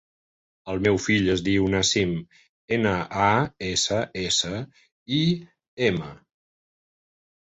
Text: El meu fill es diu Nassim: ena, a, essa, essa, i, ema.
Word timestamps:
El 0.71 0.79
meu 0.85 0.95
fill 1.01 1.27
es 1.33 1.41
diu 1.47 1.65
Nassim: 1.73 2.13
ena, 2.77 2.93
a, 3.25 3.27
essa, 3.67 3.99
essa, 4.23 4.55
i, 5.19 5.21
ema. 5.91 6.09